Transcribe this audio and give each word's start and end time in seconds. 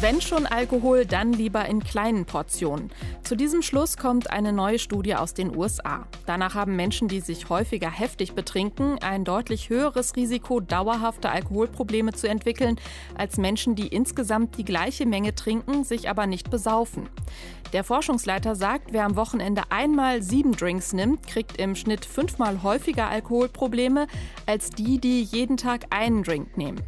Wenn 0.00 0.20
schon 0.20 0.46
Alkohol, 0.46 1.06
dann 1.06 1.32
lieber 1.32 1.66
in 1.66 1.82
kleinen 1.82 2.24
Portionen. 2.24 2.92
Zu 3.24 3.34
diesem 3.34 3.62
Schluss 3.62 3.96
kommt 3.96 4.30
eine 4.30 4.52
neue 4.52 4.78
Studie 4.78 5.16
aus 5.16 5.34
den 5.34 5.56
USA. 5.56 6.06
Danach 6.24 6.54
haben 6.54 6.76
Menschen, 6.76 7.08
die 7.08 7.18
sich 7.18 7.48
häufiger 7.48 7.90
heftig 7.90 8.34
betrinken, 8.34 9.00
ein 9.00 9.24
deutlich 9.24 9.70
höheres 9.70 10.14
Risiko, 10.14 10.60
dauerhafte 10.60 11.30
Alkoholprobleme 11.30 12.12
zu 12.12 12.28
entwickeln, 12.28 12.76
als 13.16 13.38
Menschen, 13.38 13.74
die 13.74 13.88
insgesamt 13.88 14.56
die 14.56 14.64
gleiche 14.64 15.04
Menge 15.04 15.34
trinken, 15.34 15.82
sich 15.82 16.08
aber 16.08 16.28
nicht 16.28 16.48
besaufen. 16.48 17.08
Der 17.72 17.82
Forschungsleiter 17.82 18.54
sagt, 18.54 18.92
wer 18.92 19.04
am 19.04 19.16
Wochenende 19.16 19.62
einmal 19.70 20.22
sieben 20.22 20.52
Drinks 20.52 20.92
nimmt, 20.92 21.26
kriegt 21.26 21.56
im 21.56 21.74
Schnitt 21.74 22.04
fünfmal 22.04 22.62
häufiger 22.62 23.08
Alkoholprobleme 23.08 24.06
als 24.46 24.70
die, 24.70 25.00
die 25.00 25.22
jeden 25.22 25.56
Tag 25.56 25.86
einen 25.90 26.22
Drink 26.22 26.56
nehmen. 26.56 26.80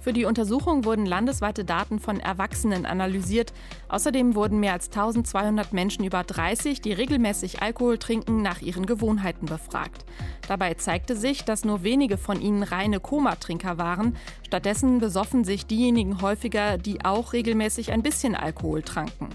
Für 0.00 0.14
die 0.14 0.24
Untersuchung 0.24 0.86
wurden 0.86 1.04
landesweite 1.04 1.62
Daten 1.62 1.98
von 1.98 2.20
Erwachsenen 2.20 2.86
analysiert. 2.86 3.52
Außerdem 3.90 4.34
wurden 4.34 4.58
mehr 4.58 4.72
als 4.72 4.86
1200 4.86 5.74
Menschen 5.74 6.04
über 6.04 6.24
30, 6.24 6.80
die 6.80 6.94
regelmäßig 6.94 7.60
Alkohol 7.60 7.98
trinken, 7.98 8.40
nach 8.40 8.62
ihren 8.62 8.86
Gewohnheiten 8.86 9.44
befragt. 9.44 10.06
Dabei 10.48 10.72
zeigte 10.74 11.16
sich, 11.16 11.44
dass 11.44 11.66
nur 11.66 11.82
wenige 11.82 12.16
von 12.16 12.40
ihnen 12.40 12.62
reine 12.62 12.98
Komatrinker 12.98 13.76
waren. 13.76 14.16
Stattdessen 14.46 15.00
besoffen 15.00 15.44
sich 15.44 15.66
diejenigen 15.66 16.22
häufiger, 16.22 16.78
die 16.78 17.04
auch 17.04 17.34
regelmäßig 17.34 17.92
ein 17.92 18.02
bisschen 18.02 18.34
Alkohol 18.34 18.82
tranken. 18.82 19.28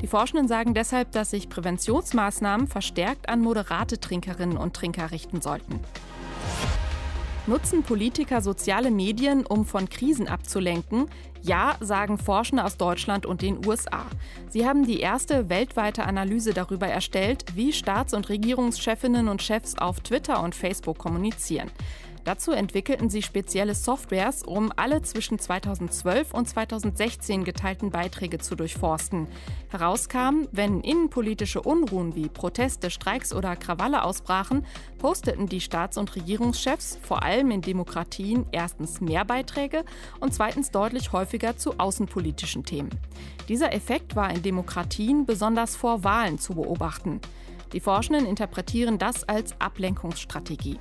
Die 0.00 0.06
Forschenden 0.06 0.48
sagen 0.48 0.72
deshalb, 0.72 1.12
dass 1.12 1.30
sich 1.30 1.50
Präventionsmaßnahmen 1.50 2.68
verstärkt 2.68 3.28
an 3.28 3.40
moderate 3.40 4.00
Trinkerinnen 4.00 4.56
und 4.56 4.74
Trinker 4.74 5.10
richten 5.10 5.42
sollten. 5.42 5.80
Nutzen 7.48 7.84
Politiker 7.84 8.40
soziale 8.40 8.90
Medien, 8.90 9.46
um 9.46 9.64
von 9.64 9.88
Krisen 9.88 10.26
abzulenken? 10.26 11.08
Ja, 11.42 11.76
sagen 11.78 12.18
Forscher 12.18 12.64
aus 12.64 12.76
Deutschland 12.76 13.24
und 13.24 13.40
den 13.40 13.64
USA. 13.64 14.04
Sie 14.48 14.66
haben 14.66 14.84
die 14.84 14.98
erste 14.98 15.48
weltweite 15.48 16.02
Analyse 16.02 16.52
darüber 16.52 16.88
erstellt, 16.88 17.44
wie 17.54 17.72
Staats- 17.72 18.14
und 18.14 18.28
Regierungschefinnen 18.28 19.28
und 19.28 19.42
Chefs 19.42 19.78
auf 19.78 20.00
Twitter 20.00 20.42
und 20.42 20.56
Facebook 20.56 20.98
kommunizieren. 20.98 21.70
Dazu 22.26 22.50
entwickelten 22.50 23.08
sie 23.08 23.22
spezielle 23.22 23.76
Softwares, 23.76 24.42
um 24.42 24.72
alle 24.74 25.00
zwischen 25.02 25.38
2012 25.38 26.34
und 26.34 26.48
2016 26.48 27.44
geteilten 27.44 27.90
Beiträge 27.90 28.38
zu 28.38 28.56
durchforsten. 28.56 29.28
Herauskam, 29.68 30.48
wenn 30.50 30.80
innenpolitische 30.80 31.62
Unruhen 31.62 32.16
wie 32.16 32.28
Proteste, 32.28 32.90
Streiks 32.90 33.32
oder 33.32 33.54
Krawalle 33.54 34.02
ausbrachen, 34.02 34.66
posteten 34.98 35.46
die 35.46 35.60
Staats- 35.60 35.98
und 35.98 36.16
Regierungschefs 36.16 36.98
vor 37.00 37.22
allem 37.22 37.52
in 37.52 37.60
Demokratien 37.60 38.44
erstens 38.50 39.00
mehr 39.00 39.24
Beiträge 39.24 39.84
und 40.18 40.34
zweitens 40.34 40.72
deutlich 40.72 41.12
häufiger 41.12 41.56
zu 41.56 41.78
außenpolitischen 41.78 42.64
Themen. 42.64 42.90
Dieser 43.48 43.72
Effekt 43.72 44.16
war 44.16 44.30
in 44.30 44.42
Demokratien 44.42 45.26
besonders 45.26 45.76
vor 45.76 46.02
Wahlen 46.02 46.40
zu 46.40 46.54
beobachten. 46.54 47.20
Die 47.72 47.80
Forschenden 47.80 48.26
interpretieren 48.26 48.98
das 48.98 49.22
als 49.28 49.60
Ablenkungsstrategie. 49.60 50.80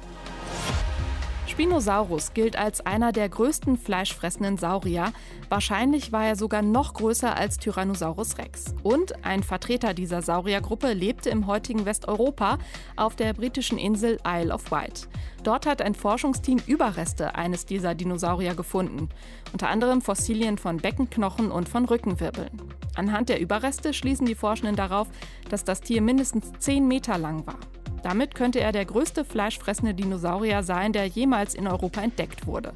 Spinosaurus 1.56 2.34
gilt 2.34 2.58
als 2.58 2.86
einer 2.86 3.14
der 3.14 3.30
größten 3.30 3.78
fleischfressenden 3.78 4.58
Saurier. 4.58 5.14
Wahrscheinlich 5.48 6.12
war 6.12 6.26
er 6.26 6.36
sogar 6.36 6.62
noch 6.62 6.94
größer 6.94 7.34
als 7.34 7.56
Tyrannosaurus 7.60 8.38
rex. 8.38 8.76
Und 8.84 9.24
ein 9.24 9.42
Vertreter 9.42 9.94
dieser 9.94 10.22
Sauriergruppe 10.22 10.92
lebte 10.92 11.30
im 11.30 11.48
heutigen 11.48 11.86
Westeuropa 11.86 12.58
auf 12.98 13.16
der 13.16 13.32
britischen 13.32 13.78
Insel 13.78 14.18
Isle 14.28 14.54
of 14.54 14.70
Wight. 14.70 15.08
Dort 15.44 15.66
hat 15.66 15.82
ein 15.82 15.96
Forschungsteam 15.96 16.60
Überreste 16.68 17.36
eines 17.36 17.66
dieser 17.66 17.96
Dinosaurier 17.96 18.54
gefunden, 18.54 19.08
unter 19.54 19.70
anderem 19.70 20.02
Fossilien 20.02 20.58
von 20.58 20.76
Beckenknochen 20.76 21.52
und 21.52 21.70
von 21.70 21.86
Rückenwirbeln. 21.86 22.52
Anhand 22.96 23.30
der 23.30 23.40
Überreste 23.40 23.94
schließen 23.94 24.26
die 24.26 24.36
Forschenden 24.36 24.76
darauf, 24.76 25.08
dass 25.50 25.64
das 25.64 25.80
Tier 25.80 26.02
mindestens 26.02 26.52
10 26.60 26.86
Meter 26.86 27.18
lang 27.18 27.48
war. 27.48 27.60
Damit 28.06 28.36
könnte 28.36 28.60
er 28.60 28.72
der 28.72 28.86
größte 28.86 29.26
fleischfressende 29.26 29.96
Dinosaurier 29.96 30.62
sein, 30.62 30.94
der 30.94 31.08
jemals 31.08 31.56
in 31.56 31.68
Europa 31.68 32.02
entdeckt 32.02 32.46
wurde. 32.46 32.72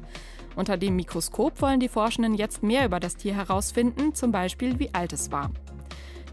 Unter 0.56 0.76
dem 0.76 0.96
Mikroskop 0.96 1.62
wollen 1.62 1.78
die 1.78 1.88
Forschenden 1.88 2.34
jetzt 2.34 2.64
mehr 2.64 2.84
über 2.84 2.98
das 2.98 3.14
Tier 3.14 3.36
herausfinden, 3.36 4.12
zum 4.12 4.32
Beispiel 4.32 4.80
wie 4.80 4.92
alt 4.92 5.12
es 5.12 5.30
war. 5.30 5.52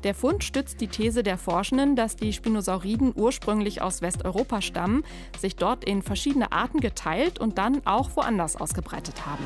Der 0.04 0.16
Fund 0.16 0.44
stützt 0.44 0.82
die 0.82 0.88
These 0.88 1.22
der 1.22 1.38
Forschenden, 1.38 1.96
dass 1.96 2.16
die 2.16 2.34
Spinosauriden 2.34 3.14
ursprünglich 3.16 3.84
aus 3.84 4.02
Westeuropa 4.02 4.64
stammen, 4.64 5.04
sich 5.38 5.56
dort 5.56 5.84
in 5.84 6.02
verschiedene 6.02 6.52
Arten 6.52 6.80
geteilt 6.80 7.38
und 7.38 7.60
dann 7.60 7.86
auch 7.86 8.10
woanders 8.16 8.56
ausgebreitet 8.56 9.28
haben. 9.28 9.46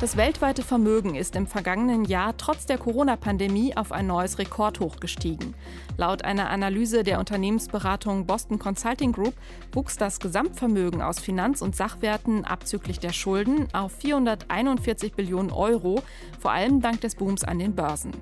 Das 0.00 0.16
weltweite 0.16 0.62
Vermögen 0.62 1.16
ist 1.16 1.34
im 1.34 1.48
vergangenen 1.48 2.04
Jahr 2.04 2.36
trotz 2.36 2.66
der 2.66 2.78
Corona-Pandemie 2.78 3.76
auf 3.76 3.90
ein 3.90 4.06
neues 4.06 4.38
Rekordhoch 4.38 5.00
gestiegen. 5.00 5.54
Laut 5.96 6.24
einer 6.24 6.50
Analyse 6.50 7.02
der 7.02 7.18
Unternehmensberatung 7.18 8.24
Boston 8.24 8.60
Consulting 8.60 9.10
Group 9.10 9.34
wuchs 9.72 9.96
das 9.96 10.20
Gesamtvermögen 10.20 11.02
aus 11.02 11.18
Finanz- 11.18 11.62
und 11.62 11.74
Sachwerten 11.74 12.44
abzüglich 12.44 13.00
der 13.00 13.12
Schulden 13.12 13.66
auf 13.74 13.90
441 13.90 15.14
Billionen 15.14 15.50
Euro, 15.50 16.00
vor 16.38 16.52
allem 16.52 16.80
dank 16.80 17.00
des 17.00 17.16
Booms 17.16 17.42
an 17.42 17.58
den 17.58 17.74
Börsen. 17.74 18.12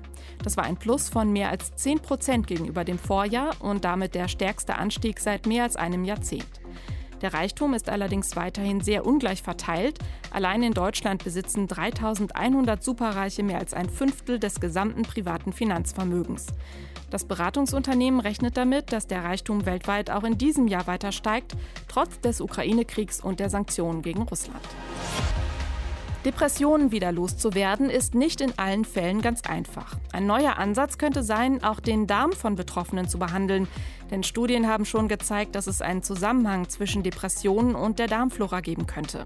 Das 0.43 0.57
war 0.57 0.63
ein 0.63 0.77
Plus 0.77 1.09
von 1.09 1.31
mehr 1.31 1.49
als 1.49 1.75
10 1.75 1.99
Prozent 1.99 2.47
gegenüber 2.47 2.85
dem 2.85 2.97
Vorjahr 2.97 3.51
und 3.59 3.85
damit 3.85 4.15
der 4.15 4.29
stärkste 4.29 4.77
Anstieg 4.77 5.19
seit 5.19 5.45
mehr 5.45 5.61
als 5.61 5.75
einem 5.75 6.05
Jahrzehnt. 6.05 6.47
Der 7.21 7.33
Reichtum 7.33 7.73
ist 7.73 7.89
allerdings 7.89 8.35
weiterhin 8.35 8.81
sehr 8.81 9.05
ungleich 9.05 9.41
verteilt. 9.41 9.99
Allein 10.31 10.61
in 10.63 10.73
Deutschland 10.73 11.23
besitzen 11.23 11.67
3100 11.67 12.83
Superreiche 12.83 13.43
mehr 13.43 13.59
als 13.59 13.73
ein 13.73 13.89
Fünftel 13.89 14.39
des 14.39 14.59
gesamten 14.59 15.03
privaten 15.03 15.53
Finanzvermögens. 15.53 16.47
Das 17.09 17.25
Beratungsunternehmen 17.25 18.19
rechnet 18.19 18.57
damit, 18.57 18.91
dass 18.91 19.07
der 19.07 19.23
Reichtum 19.23 19.65
weltweit 19.65 20.11
auch 20.11 20.23
in 20.23 20.37
diesem 20.37 20.67
Jahr 20.67 20.87
weiter 20.87 21.11
steigt, 21.11 21.55
trotz 21.87 22.19
des 22.19 22.41
Ukraine-Kriegs 22.41 23.21
und 23.21 23.39
der 23.39 23.49
Sanktionen 23.49 24.01
gegen 24.01 24.23
Russland. 24.23 24.63
Depressionen 26.25 26.91
wieder 26.91 27.11
loszuwerden, 27.11 27.89
ist 27.89 28.15
nicht 28.15 28.41
in 28.41 28.57
allen 28.57 28.85
Fällen 28.85 29.21
ganz 29.21 29.41
einfach. 29.41 29.95
Ein 30.11 30.25
neuer 30.25 30.57
Ansatz 30.57 30.97
könnte 30.97 31.23
sein, 31.23 31.63
auch 31.63 31.79
den 31.79 32.07
Darm 32.07 32.31
von 32.31 32.55
Betroffenen 32.55 33.07
zu 33.07 33.19
behandeln. 33.19 33.67
Denn 34.11 34.23
Studien 34.23 34.67
haben 34.67 34.85
schon 34.85 35.07
gezeigt, 35.07 35.55
dass 35.55 35.67
es 35.67 35.81
einen 35.81 36.03
Zusammenhang 36.03 36.69
zwischen 36.69 37.03
Depressionen 37.03 37.75
und 37.75 37.99
der 37.99 38.07
Darmflora 38.07 38.61
geben 38.61 38.87
könnte. 38.87 39.25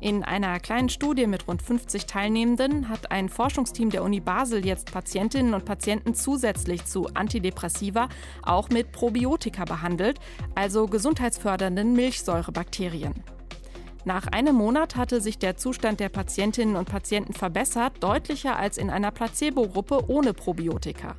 In 0.00 0.22
einer 0.22 0.60
kleinen 0.60 0.88
Studie 0.88 1.26
mit 1.26 1.48
rund 1.48 1.62
50 1.62 2.06
Teilnehmenden 2.06 2.88
hat 2.88 3.10
ein 3.10 3.28
Forschungsteam 3.28 3.90
der 3.90 4.02
Uni 4.02 4.20
Basel 4.20 4.66
jetzt 4.66 4.92
Patientinnen 4.92 5.54
und 5.54 5.64
Patienten 5.64 6.14
zusätzlich 6.14 6.84
zu 6.84 7.08
Antidepressiva 7.14 8.08
auch 8.42 8.68
mit 8.68 8.92
Probiotika 8.92 9.64
behandelt, 9.64 10.20
also 10.54 10.86
gesundheitsfördernden 10.86 11.94
Milchsäurebakterien. 11.94 13.14
Nach 14.06 14.26
einem 14.26 14.56
Monat 14.56 14.96
hatte 14.96 15.22
sich 15.22 15.38
der 15.38 15.56
Zustand 15.56 15.98
der 15.98 16.10
Patientinnen 16.10 16.76
und 16.76 16.90
Patienten 16.90 17.32
verbessert, 17.32 17.94
deutlicher 18.00 18.56
als 18.56 18.76
in 18.76 18.90
einer 18.90 19.10
Placebo-Gruppe 19.10 20.10
ohne 20.10 20.34
Probiotika. 20.34 21.14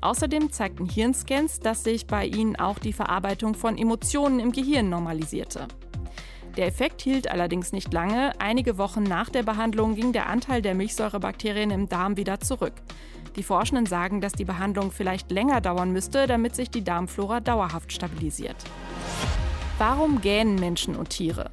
Außerdem 0.00 0.52
zeigten 0.52 0.88
Hirnscans, 0.88 1.58
dass 1.58 1.82
sich 1.82 2.06
bei 2.06 2.24
ihnen 2.24 2.54
auch 2.56 2.78
die 2.78 2.92
Verarbeitung 2.92 3.54
von 3.54 3.76
Emotionen 3.76 4.38
im 4.38 4.52
Gehirn 4.52 4.88
normalisierte. 4.88 5.66
Der 6.56 6.66
Effekt 6.66 7.02
hielt 7.02 7.30
allerdings 7.30 7.72
nicht 7.72 7.92
lange. 7.92 8.32
Einige 8.40 8.78
Wochen 8.78 9.02
nach 9.02 9.28
der 9.28 9.42
Behandlung 9.42 9.96
ging 9.96 10.12
der 10.12 10.28
Anteil 10.28 10.62
der 10.62 10.74
Milchsäurebakterien 10.74 11.70
im 11.70 11.88
Darm 11.88 12.16
wieder 12.16 12.40
zurück. 12.40 12.74
Die 13.36 13.42
Forschenden 13.42 13.86
sagen, 13.86 14.20
dass 14.20 14.32
die 14.32 14.44
Behandlung 14.44 14.90
vielleicht 14.90 15.30
länger 15.30 15.60
dauern 15.60 15.92
müsste, 15.92 16.26
damit 16.26 16.54
sich 16.54 16.70
die 16.70 16.82
Darmflora 16.84 17.40
dauerhaft 17.40 17.92
stabilisiert. 17.92 18.56
Warum 19.78 20.20
gähnen 20.20 20.56
Menschen 20.56 20.96
und 20.96 21.10
Tiere? 21.10 21.50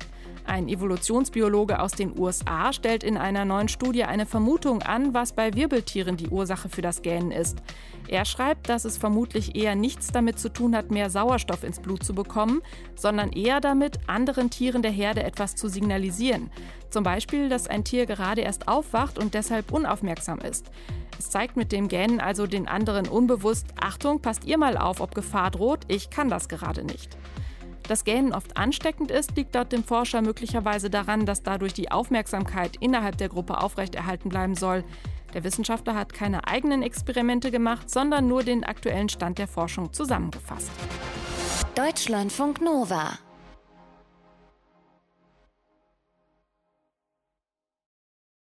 Ein 0.47 0.69
Evolutionsbiologe 0.69 1.81
aus 1.81 1.91
den 1.91 2.17
USA 2.17 2.71
stellt 2.71 3.03
in 3.03 3.17
einer 3.17 3.43
neuen 3.43 3.67
Studie 3.67 4.05
eine 4.05 4.25
Vermutung 4.25 4.81
an, 4.81 5.13
was 5.13 5.33
bei 5.33 5.53
Wirbeltieren 5.53 6.15
die 6.15 6.29
Ursache 6.29 6.69
für 6.69 6.81
das 6.81 7.01
Gähnen 7.01 7.31
ist. 7.31 7.57
Er 8.07 8.23
schreibt, 8.23 8.69
dass 8.69 8.85
es 8.85 8.97
vermutlich 8.97 9.57
eher 9.57 9.75
nichts 9.75 10.07
damit 10.07 10.39
zu 10.39 10.47
tun 10.47 10.73
hat, 10.73 10.89
mehr 10.89 11.09
Sauerstoff 11.09 11.65
ins 11.65 11.81
Blut 11.81 12.01
zu 12.01 12.15
bekommen, 12.15 12.61
sondern 12.95 13.33
eher 13.33 13.59
damit, 13.59 13.99
anderen 14.07 14.49
Tieren 14.49 14.81
der 14.81 14.91
Herde 14.91 15.21
etwas 15.21 15.55
zu 15.55 15.67
signalisieren. 15.67 16.49
Zum 16.91 17.03
Beispiel, 17.03 17.49
dass 17.49 17.67
ein 17.67 17.83
Tier 17.83 18.05
gerade 18.05 18.39
erst 18.39 18.69
aufwacht 18.69 19.19
und 19.19 19.33
deshalb 19.33 19.73
unaufmerksam 19.73 20.39
ist. 20.39 20.71
Es 21.19 21.29
zeigt 21.29 21.57
mit 21.57 21.73
dem 21.73 21.89
Gähnen 21.89 22.21
also 22.21 22.47
den 22.47 22.69
anderen 22.69 23.09
unbewusst, 23.09 23.65
Achtung, 23.81 24.21
passt 24.21 24.45
ihr 24.45 24.57
mal 24.57 24.77
auf, 24.77 25.01
ob 25.01 25.13
Gefahr 25.13 25.51
droht, 25.51 25.81
ich 25.89 26.09
kann 26.09 26.29
das 26.29 26.47
gerade 26.47 26.85
nicht. 26.85 27.17
Dass 27.87 28.03
Gähnen 28.03 28.33
oft 28.33 28.57
ansteckend 28.57 29.11
ist, 29.11 29.35
liegt 29.37 29.55
laut 29.55 29.71
dem 29.71 29.83
Forscher 29.83 30.21
möglicherweise 30.21 30.89
daran, 30.89 31.25
dass 31.25 31.43
dadurch 31.43 31.73
die 31.73 31.91
Aufmerksamkeit 31.91 32.75
innerhalb 32.79 33.17
der 33.17 33.29
Gruppe 33.29 33.61
aufrechterhalten 33.61 34.29
bleiben 34.29 34.55
soll. 34.55 34.83
Der 35.33 35.43
Wissenschaftler 35.43 35.95
hat 35.95 36.13
keine 36.13 36.47
eigenen 36.47 36.83
Experimente 36.83 37.51
gemacht, 37.51 37.89
sondern 37.89 38.27
nur 38.27 38.43
den 38.43 38.63
aktuellen 38.63 39.09
Stand 39.09 39.37
der 39.37 39.47
Forschung 39.47 39.93
zusammengefasst. 39.93 40.71
Deutschlandfunk 41.75 42.61
Nova 42.61 43.19